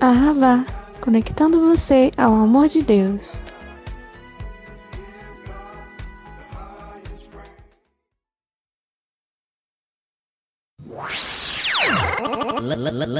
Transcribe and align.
Ahavá, 0.00 0.64
conectando 1.00 1.60
você 1.60 2.10
ao 2.16 2.34
amor 2.34 2.68
de 2.68 2.82
Deus. 2.82 3.42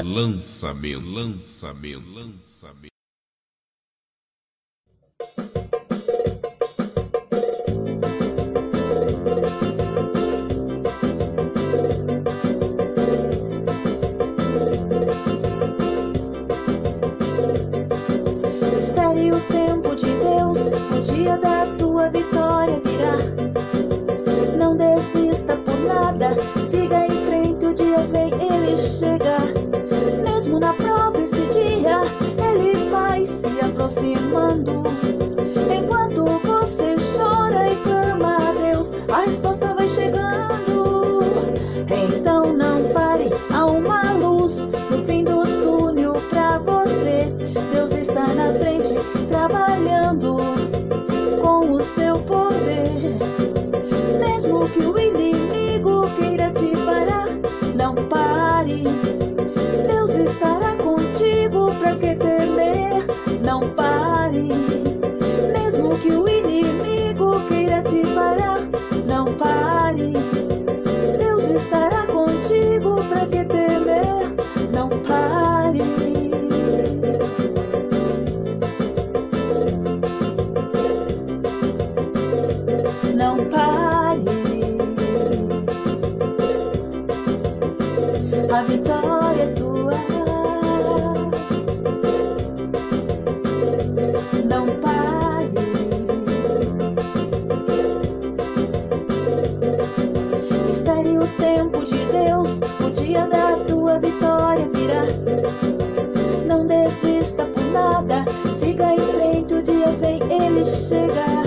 Lançamento, 0.03 1.05
lançamento, 1.09 2.09
lançamento. 2.13 2.96
Dia 21.07 21.37
da 21.37 21.65
tua 21.77 22.09
vitória 22.09 22.81
virá. 22.83 23.46
A 88.49 88.63
vitória 88.63 89.43
é 89.43 89.53
tua. 89.55 89.91
Não 94.45 94.65
pare. 94.81 95.51
Espere 100.71 101.17
o 101.17 101.27
tempo 101.37 101.83
de 101.83 101.97
Deus, 102.05 102.59
o 102.79 102.89
dia 102.91 103.27
da 103.27 103.57
tua 103.67 103.99
vitória 103.99 104.69
virá. 104.73 105.03
Não 106.47 106.65
desista 106.65 107.45
por 107.45 107.63
nada, 107.71 108.25
siga 108.57 108.93
em 108.93 108.99
frente, 108.99 109.53
o 109.55 109.61
dia 109.61 109.91
vem, 109.99 110.21
ele 110.31 110.63
chega. 110.65 111.43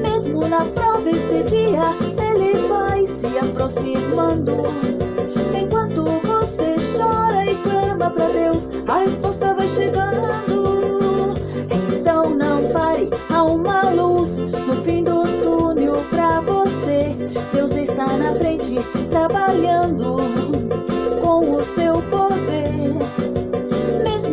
Mesmo 0.00 0.46
na 0.48 0.64
prova 0.64 1.10
este 1.10 1.42
dia, 1.42 1.94
ele 2.32 2.68
vai 2.68 3.06
se 3.06 3.26
aproximando. 3.38 5.07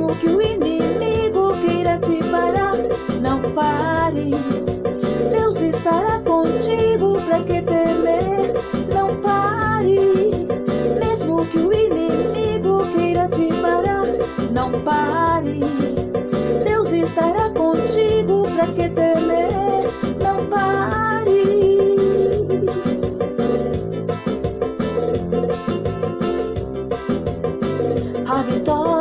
mesmo 0.05 0.15
que 0.17 0.27
o 0.27 0.41
inimigo 0.41 1.55
queira 1.65 1.97
te 1.97 2.23
parar, 2.29 2.77
não 3.21 3.41
pare. 3.53 4.31
Deus 5.31 5.59
estará 5.59 6.19
contigo, 6.19 7.19
pra 7.21 7.39
que 7.39 7.61
temer? 7.63 8.53
Não 8.93 9.15
pare. 9.21 10.47
Mesmo 10.99 11.45
que 11.47 11.57
o 11.57 11.73
inimigo 11.73 12.85
queira 12.95 13.27
te 13.29 13.51
parar, 13.61 14.05
não 14.51 14.71
pare. 14.83 15.59
Deus 16.63 16.91
estará 16.91 17.49
contigo, 17.49 18.47
pra 18.55 18.67
que 18.67 18.89
temer? 18.89 19.89
Não 20.21 20.45
pare. 20.45 21.05
A 28.27 28.41
vitória 28.43 28.94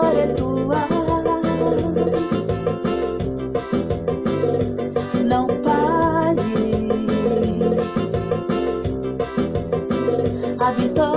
habitó 10.65 11.14